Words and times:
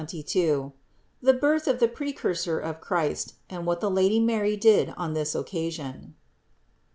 CHAPTER 0.01 0.17
XXII. 0.17 0.71
BIRTH 1.39 1.67
OF 1.67 1.79
THE 1.79 1.87
PRECURSOR 1.87 2.57
OF 2.59 2.81
CHRIST 2.81 3.35
AND 3.51 3.67
WHAT 3.67 3.81
THE 3.81 3.91
LADY 3.91 4.19
MARY 4.19 4.57
DID 4.57 4.95
ON 4.97 5.13
THIS 5.13 5.35
OCCASION. 5.35 6.15